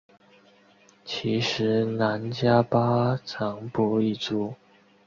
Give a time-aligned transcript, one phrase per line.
[1.05, 4.55] 其时喃迦巴藏卜已卒。